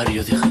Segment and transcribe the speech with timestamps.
[0.00, 0.49] Mario, deja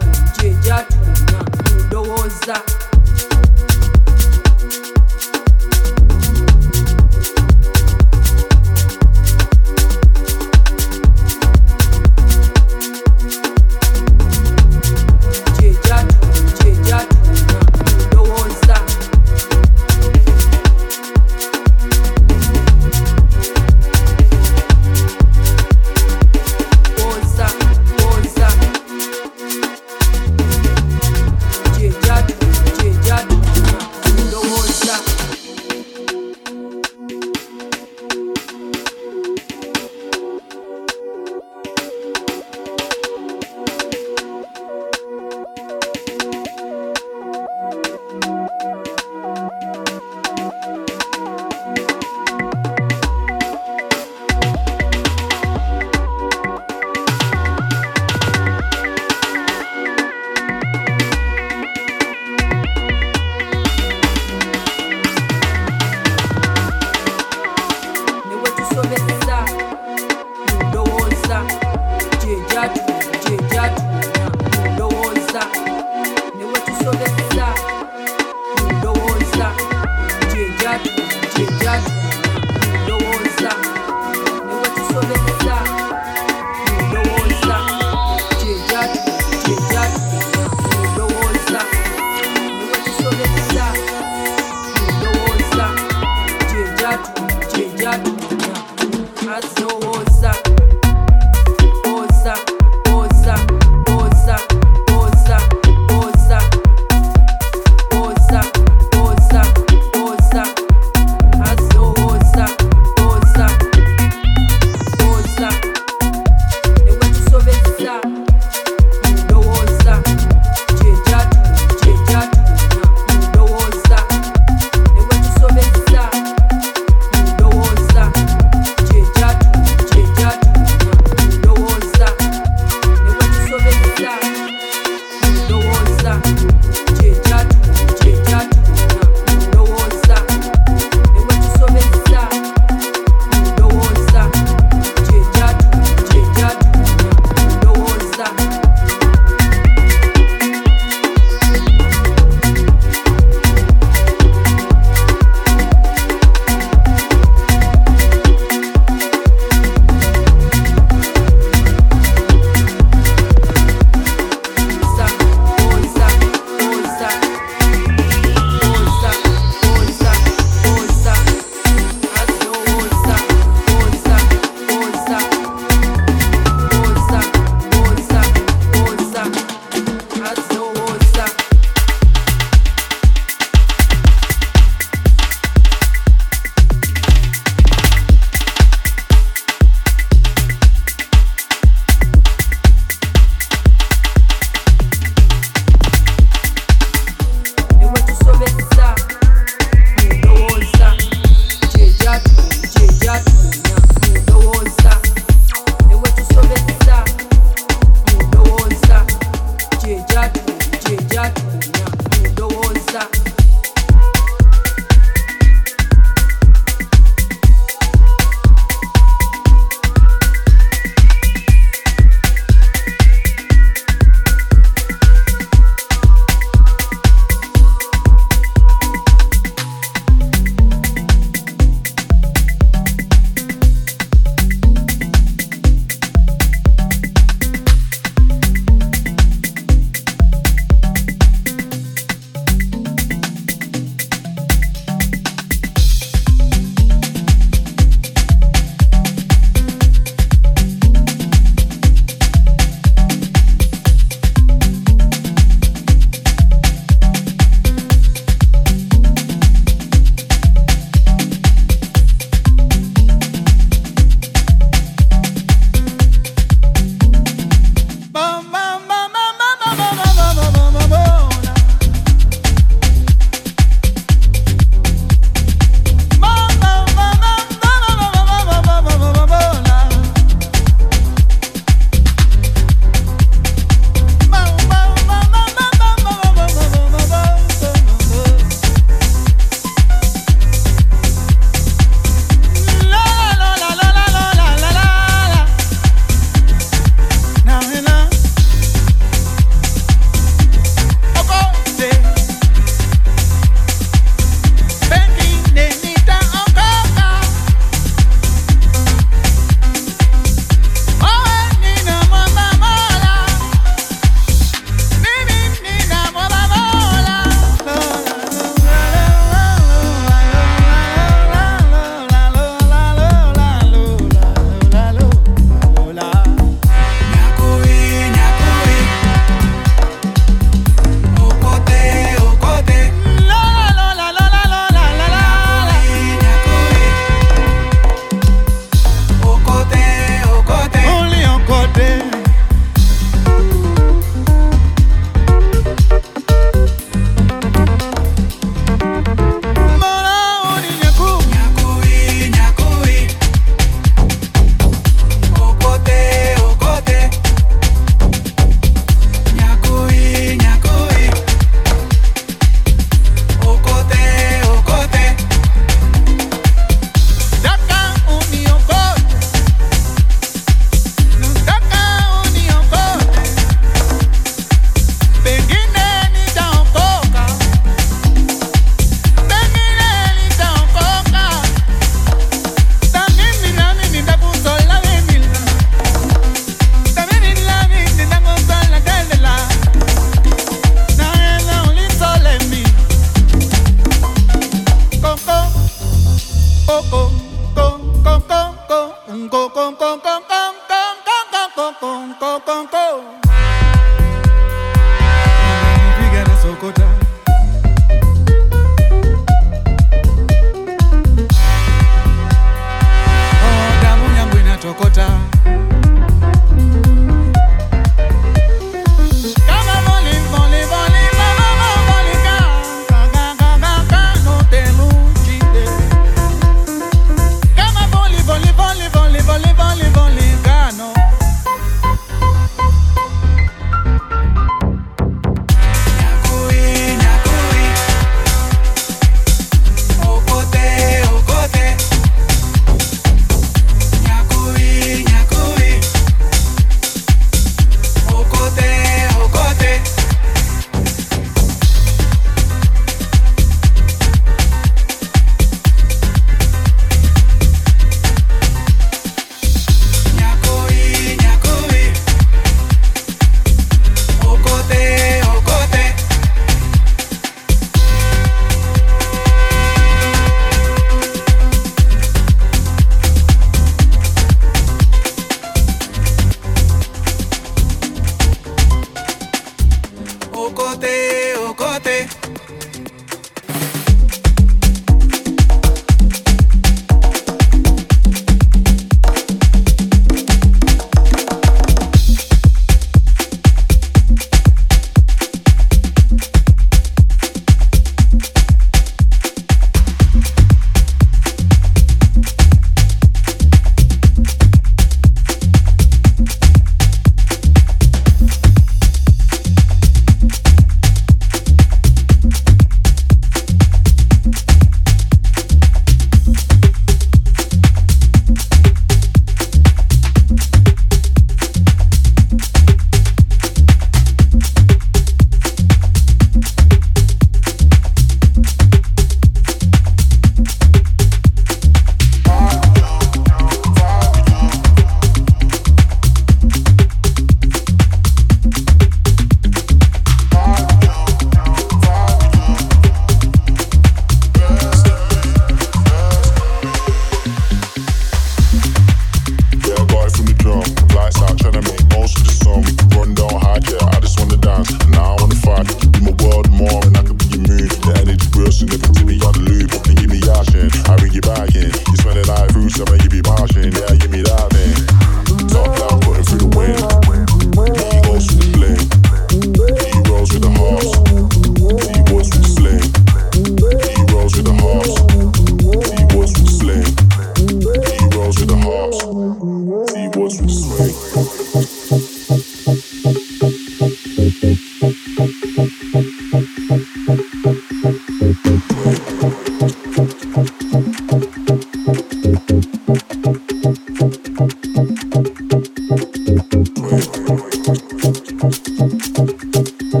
[599.94, 600.00] yeah.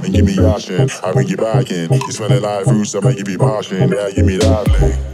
[0.04, 0.90] and give me option.
[1.04, 1.92] I bring you back in.
[1.92, 3.90] You smell it like roots, I make you be moshing.
[3.90, 5.11] Now give me that lick.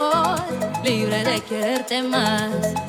[0.00, 0.40] amor,
[0.84, 2.87] libre de quererte más.